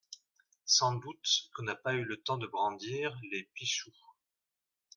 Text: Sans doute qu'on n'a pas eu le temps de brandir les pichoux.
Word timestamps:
Sans 0.65 0.95
doute 0.95 1.51
qu'on 1.53 1.61
n'a 1.61 1.75
pas 1.75 1.93
eu 1.93 2.03
le 2.03 2.17
temps 2.23 2.39
de 2.39 2.47
brandir 2.47 3.15
les 3.29 3.43
pichoux. 3.53 3.93